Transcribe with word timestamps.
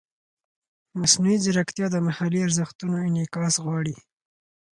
مصنوعي 0.99 1.37
ځیرکتیا 1.43 1.87
د 1.91 1.95
محلي 2.07 2.39
ارزښتونو 2.47 2.95
انعکاس 3.07 3.55
غواړي. 3.65 3.95